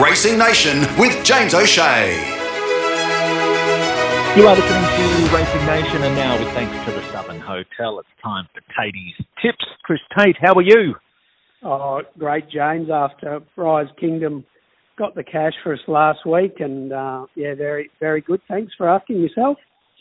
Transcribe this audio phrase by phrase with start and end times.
[0.00, 2.16] Racing Nation with James O'Shea.
[4.34, 8.08] You are listening to Racing Nation, and now with thanks to the Southern Hotel, it's
[8.24, 9.62] time for Taity's tips.
[9.82, 10.94] Chris Tait, how are you?
[11.62, 12.88] Oh, great, James.
[12.90, 14.46] After Rise Kingdom
[14.98, 18.40] got the cash for us last week, and uh, yeah, very, very good.
[18.48, 19.58] Thanks for asking yourself.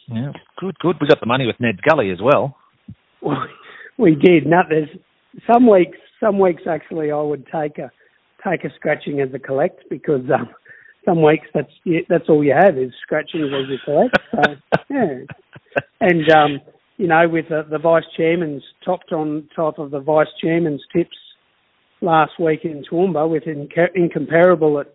[0.08, 0.96] Yeah, good, good.
[1.02, 2.56] We got the money with Ned Gully as well.
[3.22, 3.44] well
[3.98, 4.46] we did.
[4.46, 4.88] No, there's
[5.52, 5.98] some weeks.
[6.22, 7.92] Some weeks actually, I would take a
[8.48, 10.50] take a scratching as a collect because um,
[11.06, 11.72] some weeks that's
[12.10, 14.18] that's all you have is scratching as you collect.
[14.32, 16.62] So yeah, and um,
[16.98, 21.18] you know with the, the vice chairman's topped on top of the vice chairman's tips
[22.02, 24.88] last week in Toowoomba with inc- incomparable at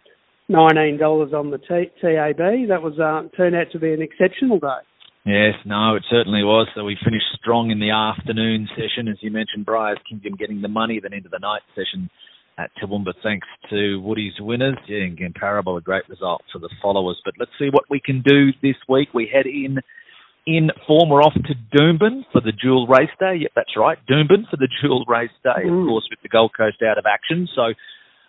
[0.49, 2.69] nineteen dollars on the T- TAB.
[2.69, 4.83] That was uh, turned out to be an exceptional day.
[5.25, 6.69] Yes, no, it certainly was.
[6.77, 10.69] So we finished strong in the afternoon session, as you mentioned, Briar's Kingdom getting the
[10.69, 12.09] money, then into the night session
[12.59, 14.79] at Toowoomba thanks to Woody's winners.
[14.89, 17.21] Yeah, incomparable, a great result for the followers.
[17.25, 19.09] But let's see what we can do this week.
[19.13, 19.79] We head in
[20.47, 21.11] in form.
[21.11, 23.37] We're off to Doomben for the dual race day.
[23.41, 25.67] Yep, that's right, Doomben for the dual race day.
[25.67, 25.83] Mm.
[25.83, 27.49] Of course, with the Gold Coast out of action.
[27.55, 27.75] So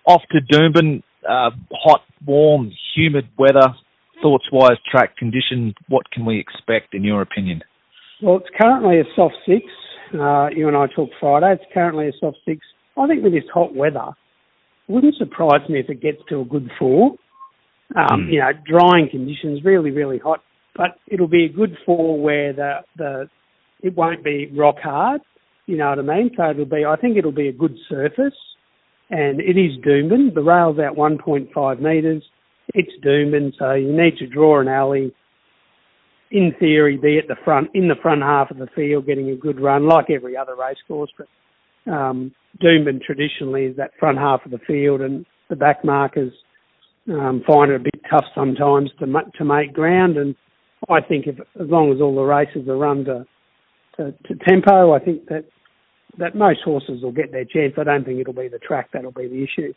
[0.06, 3.76] off to Doomben, uh, hot, warm, humid weather.
[4.22, 7.62] Thoughts wise, track condition, what can we expect in your opinion?
[8.20, 9.66] Well, it's currently a soft six.
[10.12, 11.54] Uh, you and I talked Friday.
[11.54, 12.66] It's currently a soft six
[12.98, 14.12] I think with this hot weather,
[14.88, 17.16] it wouldn't surprise me if it gets to a good four.
[17.96, 18.34] Um, mm.
[18.34, 20.42] You know, drying conditions, really, really hot,
[20.76, 23.30] but it'll be a good four where the the
[23.82, 25.22] it won't be rock hard.
[25.66, 26.32] You know what I mean?
[26.36, 26.86] So it'll be.
[26.86, 28.38] I think it'll be a good surface,
[29.10, 30.34] and it is Doomben.
[30.34, 32.24] The rail's out 1.5 metres.
[32.74, 35.14] It's Doomben, so you need to draw an alley.
[36.30, 39.36] In theory, be at the front in the front half of the field, getting a
[39.36, 41.12] good run, like every other race course.
[41.18, 41.28] But
[41.90, 46.34] um, Doomben traditionally is that front half of the field, and the back markers
[47.10, 49.06] um, find it a bit tough sometimes to
[49.38, 50.18] to make ground.
[50.18, 50.36] And
[50.90, 53.26] I think if as long as all the races are run to,
[53.98, 55.46] to, to tempo, I think that
[56.18, 57.74] that most horses will get their chance.
[57.78, 59.74] I don't think it'll be the track that'll be the issue.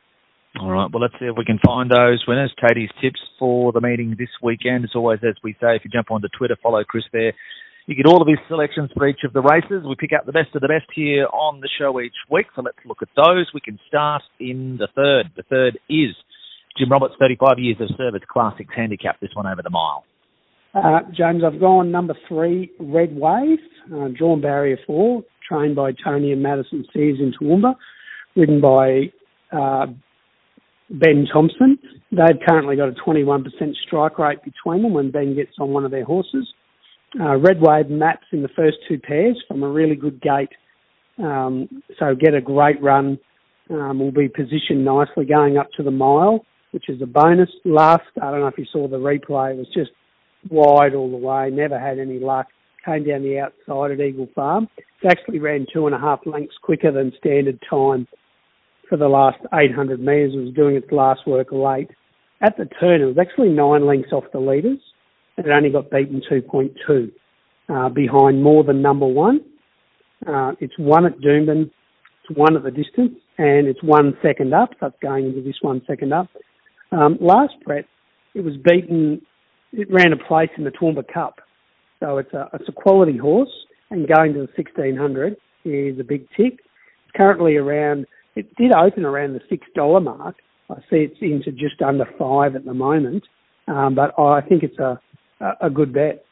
[0.59, 0.91] All right.
[0.93, 2.53] Well, let's see if we can find those winners.
[2.61, 4.85] Taity's tips for the meeting this weekend.
[4.85, 7.33] As always, as we say, if you jump onto Twitter, follow Chris there.
[7.91, 9.83] You get all of his selections for each of the races.
[9.85, 12.47] We pick out the best of the best here on the show each week.
[12.55, 13.51] So let's look at those.
[13.53, 15.33] We can start in the third.
[15.37, 16.15] The third is
[16.79, 20.05] Jim Roberts, 35 years of service, Classics Handicap, this one over the mile.
[20.73, 23.59] Uh, James, I've gone number three, Red Wave,
[23.93, 27.75] uh, drawn barrier four, trained by Tony and Maddysen Sears in Toowoomba,
[28.37, 29.11] ridden by
[29.51, 29.87] uh,
[30.91, 31.77] Ben Thompson.
[32.13, 33.43] They've currently got a 21%
[33.85, 36.47] strike rate between them when Ben gets on one of their horses.
[37.19, 40.51] Uh, Red Wave maps in the first two pairs from a really good gate.
[41.19, 43.19] Um, so get a great run.
[43.69, 47.51] Um, will be positioned nicely going up to the mile, which is a bonus.
[47.65, 49.91] Last, I don't know if you saw the replay, it was just
[50.49, 52.47] wide all the way, never had any luck.
[52.85, 54.67] Came down the outside at Eagle Farm.
[54.79, 58.09] It actually ran two and a half lengths quicker than standard time
[58.89, 60.33] for the last 800 metres.
[60.35, 61.91] It was doing its last work late.
[62.41, 64.81] At the turn, it was actually nine lengths off the leaders.
[65.45, 67.11] It only got beaten 2.2
[67.69, 69.41] uh, behind more than number one.
[70.27, 71.71] Uh, it's one at Doomben,
[72.23, 74.71] it's one at the distance, and it's one second up.
[74.81, 76.29] So going into this one second up.
[76.93, 77.87] Um, last prep,
[78.35, 79.23] it was beaten.
[79.73, 81.41] It ran a place in the Toowoomba Cup,
[82.01, 83.53] so it's a it's a quality horse,
[83.91, 86.59] and going to the 1600 is a big tick.
[86.59, 88.07] It's currently around.
[88.37, 90.37] It did open around the six dollar mark.
[90.69, 93.25] I see it's into just under five at the moment,
[93.69, 95.01] um, but I think it's a
[95.41, 96.25] a good bet.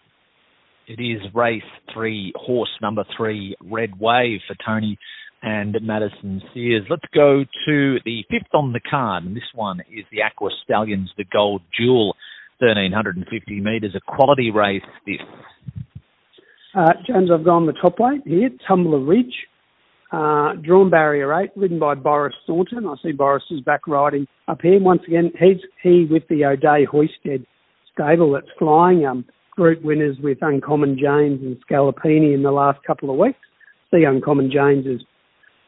[0.86, 4.98] It is race three, horse number three, Red Wave for Tony
[5.42, 6.84] and Maddysen Sears.
[6.88, 11.10] Let's go to the fifth on the card, and this one is the Aquis Stallions,
[11.16, 12.16] the Gold Jewel,
[12.58, 14.82] 1350 metres, a quality race.
[15.06, 15.16] This.
[16.74, 19.34] Uh, James, I've gone the top weight here, Tumbler Ridge,
[20.10, 22.86] uh, drawn barrier eight, ridden by Boris Thornton.
[22.86, 24.80] I see Boris is back riding up here.
[24.80, 27.46] Once again, he's he with the O'Dea Hoysted
[27.98, 29.06] stable that's flying.
[29.06, 29.24] Um,
[29.58, 33.40] group winners with Uncommon James and Scalapini in the last couple of weeks.
[33.92, 35.00] See, Uncommon James is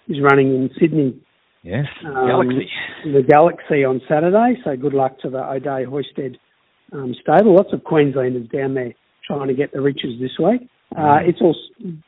[0.09, 1.21] is running in Sydney.
[1.63, 2.71] Yes, um, Galaxy.
[3.05, 4.61] The Galaxy on Saturday.
[4.65, 6.37] So good luck to the O'Dea Hoysted
[6.93, 7.57] um, stable.
[7.57, 8.95] Lots of Queenslanders down there
[9.27, 10.69] trying to get the riches this week.
[10.97, 11.29] Uh, mm.
[11.29, 11.59] it's also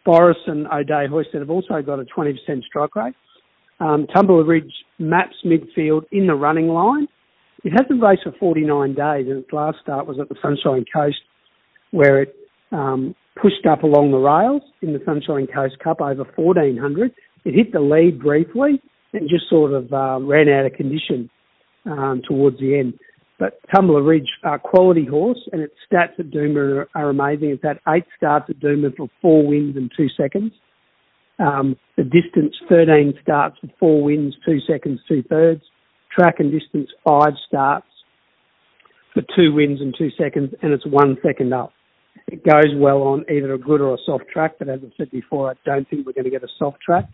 [0.05, 2.35] Boris and O'Dea Hoysted have also got a 20%
[2.65, 3.15] strike rate.
[3.81, 7.09] Um, Tumbler Ridge maps midfield in the running line.
[7.65, 11.21] It hasn't raced for 49 days, and its last start was at the Sunshine Coast,
[11.93, 12.35] where it
[12.73, 17.13] um, pushed up along the rails in the Sunshine Coast Cup over 1400.
[17.45, 18.81] It hit the lead briefly
[19.13, 21.31] and just sort of uh, ran out of condition.
[21.87, 22.95] um, towards the end.
[23.39, 27.51] But Tumbler Ridge, uh, quality horse, and its stats at Doomben are, amazing.
[27.51, 30.53] It's had eight starts at Doomben for four wins and two seconds.
[31.39, 35.63] Um, the distance, 13 starts for four wins, two seconds, two thirds.
[36.15, 37.87] Track and distance, five starts
[39.15, 41.73] for two wins and two seconds, and it's one second up.
[42.29, 45.11] It goes well on either a good or a soft track, but as I said
[45.11, 47.09] before, I don't think we're going to get a soft track.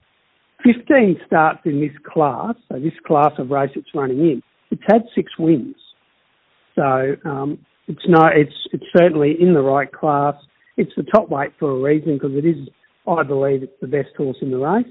[0.64, 4.42] 15 starts in this class, so this class of race it's running in.
[4.70, 5.76] It's had six wins.
[6.74, 10.34] So um, it's no, it's it's certainly in the right class.
[10.76, 12.68] It's the top weight for a reason because it is,
[13.06, 14.86] I believe, it's the best horse in the race.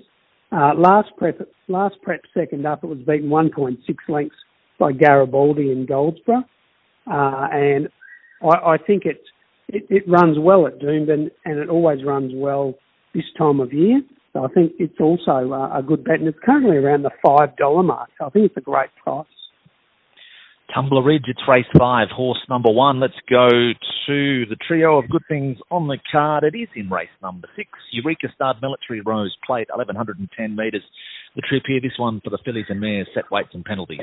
[0.51, 3.77] Uh, last prep, last prep second up, it was beaten 1.6
[4.07, 4.35] lengths
[4.79, 6.45] by Garibaldi in Goldsborough,
[7.11, 7.89] uh, and
[8.41, 9.21] I, I think it,
[9.67, 12.75] it, it runs well at Doomben, and it always runs well
[13.13, 14.01] this time of year.
[14.33, 17.55] So I think it's also uh, a good bet, and it's currently around the five
[17.57, 18.09] dollar mark.
[18.19, 19.25] So I think it's a great price.
[20.73, 22.99] Tumbler Ridge, it's race five, horse number one.
[22.99, 26.43] Let's go to the trio of good things on the card.
[26.43, 27.69] It is in race number six.
[27.91, 30.83] Eureka Stud Military Rose Plate, 1110 metres.
[31.35, 34.01] The trip here, this one for the fillies and mares, set weights and penalties.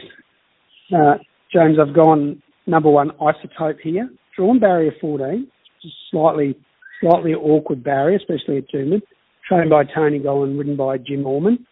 [0.94, 1.14] Uh,
[1.52, 4.08] James, I've gone number one isotope here.
[4.34, 5.46] Drawn barrier 14,
[5.82, 6.56] just slightly,
[7.00, 9.02] slightly awkward barrier, especially at Doomben.
[9.46, 11.66] Trained by Tony Gollan, ridden by Jim Orman.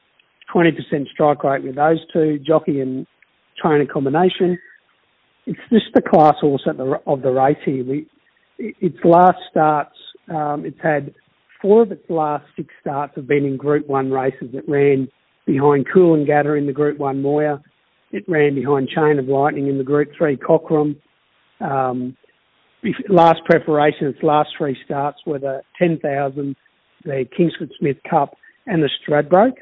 [0.54, 3.06] 20% strike rate with those two, jockey and
[3.58, 4.58] trainer combination
[5.46, 7.84] it's just the class horse the, of the race here.
[7.84, 8.06] We,
[8.58, 9.96] its last starts,
[10.28, 11.14] um, it's had
[11.60, 14.50] four of its last six starts have been in Group One races.
[14.52, 15.08] It ran
[15.46, 17.60] behind Cool and Coolangatta in the Group One Moir.
[18.12, 20.96] It ran behind Chain of Lightning in the Group Three Cockram.
[21.60, 22.16] Um,
[23.08, 26.56] last preparation, its last three starts were the 10,000,
[27.04, 28.36] the Kingsford Smith Cup,
[28.66, 29.56] and the Stradbroke.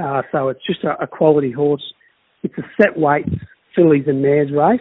[0.00, 1.82] Uh, so it's just a, a quality horse.
[2.42, 3.30] It's a set weights
[3.74, 4.80] fillies and mares race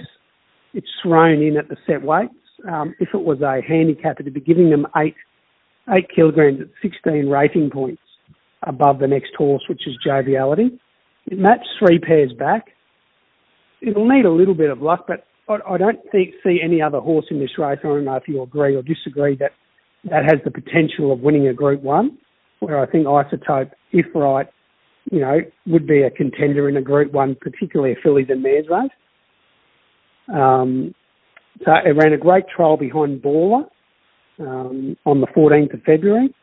[0.76, 2.34] it's thrown in at the set weights.
[2.70, 5.16] Um, if it was a handicap, it'd be giving them eight
[5.90, 8.02] eight kilograms at 16 rating points
[8.64, 10.80] above the next horse, which is Joviality.
[11.28, 12.72] It matched three pairs back.
[13.82, 17.00] It'll need a little bit of luck, but I, I don't think see any other
[17.00, 17.80] horse in this race.
[17.84, 19.52] I don't know if you agree or disagree that
[20.06, 22.18] that has the potential of winning a Group One.
[22.60, 24.48] Where I think Isotope, if right,
[25.12, 28.68] you know, would be a contender in a Group One, particularly a fillies and mares
[28.70, 28.92] race.
[30.34, 30.94] Um,
[31.64, 33.66] so it ran a great trial behind Baller
[34.40, 36.34] um, on the 14th of February.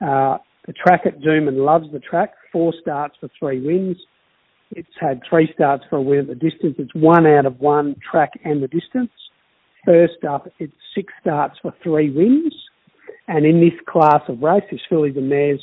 [0.00, 2.32] Uh, the track at Doomben loves the track.
[2.52, 3.96] Four starts for three wins.
[4.72, 6.74] It's had three starts for a win at the distance.
[6.78, 9.12] It's one out of one track and the distance.
[9.84, 12.54] First up, it's six starts for three wins.
[13.28, 15.60] And in this class of race, this fillies and mares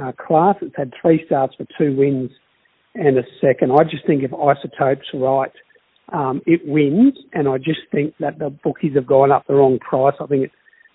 [0.00, 2.30] uh, class, it's had three starts for two wins
[2.94, 3.72] and a second.
[3.72, 5.52] I just think if Isotope's right,
[6.12, 9.78] um, it wins, and I just think that the bookies have gone up the wrong
[9.78, 10.14] price.
[10.20, 10.50] I think it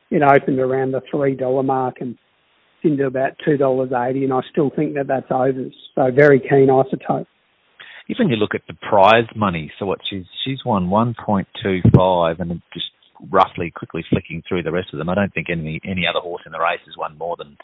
[0.09, 4.33] it opened around the three dollar mark and it's into about two dollars eighty, and
[4.33, 5.73] I still think that that's overs.
[5.95, 7.25] So very keen isotope.
[8.09, 11.79] Even you look at the prize money, so what she's she's won one point two
[11.95, 12.85] five, and just
[13.31, 16.43] roughly quickly flicking through the rest of them, I don't think any any other horse
[16.45, 17.57] in the race has won more than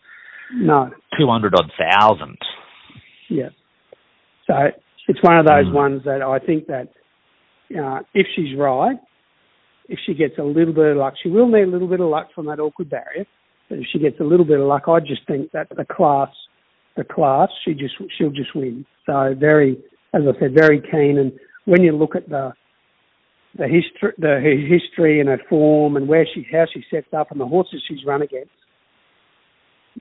[0.54, 2.38] no two hundred odd thousand.
[3.30, 3.50] Yeah.
[4.48, 4.56] So
[5.08, 5.74] it's one of those mm.
[5.74, 6.90] ones that I think that
[7.78, 8.98] uh, if she's right,
[9.88, 12.10] if she gets a little bit of luck, she will need a little bit of
[12.10, 13.26] luck from that awkward barrier.
[13.70, 16.30] But if she gets a little bit of luck, I just think that the class,
[16.98, 18.86] the class, she just she'll just win.
[19.06, 19.78] So very,
[20.14, 21.18] as I said, very keen.
[21.18, 21.32] And
[21.66, 22.54] when you look at the
[23.58, 27.40] the history, the history and her form, and where she how she sets up, and
[27.40, 28.52] the horses she's run against,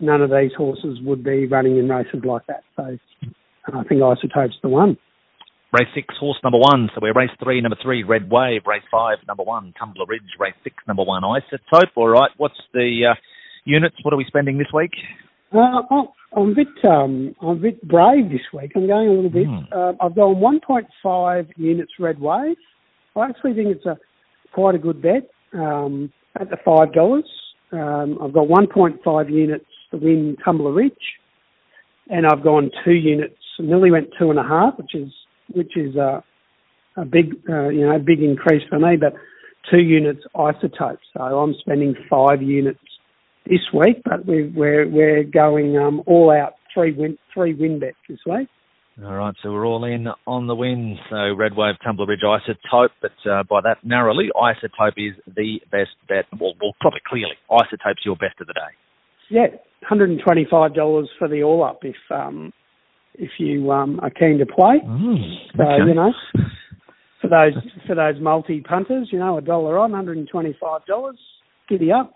[0.00, 2.62] none of these horses would be running in races like that.
[2.76, 2.98] So
[3.72, 4.96] I think Isotope's the one.
[5.70, 6.88] Race six, horse number one.
[6.94, 8.62] So we're race three, number three, Red Wave.
[8.66, 10.22] Race five, number one, Tumbler Ridge.
[10.38, 11.90] Race six, number one, Isotope.
[11.94, 12.30] All right.
[12.38, 13.14] What's the uh,
[13.64, 13.96] units?
[14.02, 14.92] What are we spending this week?
[15.52, 15.82] Uh,
[16.34, 18.72] I'm a bit, um, I'm a bit brave this week.
[18.76, 19.46] I'm going a little bit.
[19.46, 19.72] Mm.
[19.72, 22.56] Uh, I've gone 1.5 units Red Wave.
[23.16, 23.98] I actually think it's a
[24.54, 27.24] quite a good bet um, at the five dollars.
[27.72, 30.92] Um, I've got 1.5 units to win Tumbler Ridge,
[32.08, 33.34] and I've gone two units.
[33.58, 35.10] Nearly went two and a half, which is
[35.54, 36.22] which is a,
[36.96, 39.14] a big, uh, you know, big increase for me, but
[39.70, 41.04] two units isotopes.
[41.16, 42.80] So I'm spending five units
[43.46, 47.96] this week, but we're we're, we're going um, all out three win three win bets
[48.08, 48.48] this week.
[49.04, 50.98] All right, so we're all in on the win.
[51.08, 55.90] So Red Wave, Tumbler Ridge, Isotope, but uh, by that narrowly, Isotope is the best
[56.08, 56.24] bet.
[56.38, 58.74] Well, well, probably clearly, Isotope's your best of the day.
[59.30, 59.46] Yeah,
[59.88, 62.52] $125 for the all up if um,
[63.18, 64.80] if you um, are keen to play.
[64.84, 65.88] Mm, so okay.
[65.88, 66.12] you know,
[67.20, 67.52] for those
[67.86, 71.18] for those multi punters, you know, a dollar on, hundred and twenty five dollars.
[71.68, 72.14] Giddy up,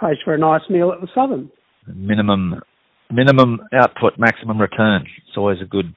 [0.00, 1.50] pays for a nice meal at the Southern.
[1.86, 2.62] Minimum
[3.10, 5.04] minimum output, maximum return.
[5.26, 5.94] It's always a good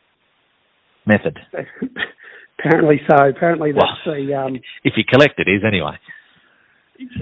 [1.06, 1.40] method.
[2.60, 3.28] apparently so.
[3.28, 5.98] Apparently that's well, the um, if you collect it is anyway.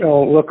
[0.03, 0.48] Oh look,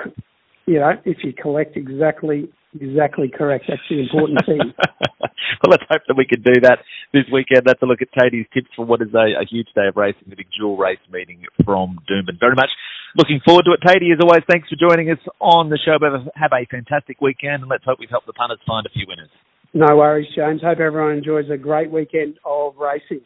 [0.67, 4.61] you know, if you collect exactly exactly correct, that's the important thing.
[5.21, 6.81] well, let's hope that we can do that
[7.13, 7.63] this weekend.
[7.65, 10.29] That's a look at Taity's tips for what is a, a huge day of racing,
[10.29, 12.39] the big dual race meeting from Doomben.
[12.39, 12.71] Very much
[13.17, 13.81] looking forward to it.
[13.81, 15.99] Tatey, as always, thanks for joining us on the show.
[16.37, 19.31] Have a fantastic weekend, and let's hope we've helped the punters find a few winners.
[19.73, 20.63] No worries, James.
[20.63, 23.21] Hope everyone enjoys a great weekend of racing.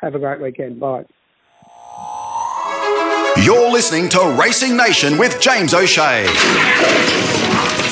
[0.00, 0.78] Have a great weekend.
[0.80, 1.04] Bye.
[3.42, 6.26] You're listening to Racing Nation with James O'Shea.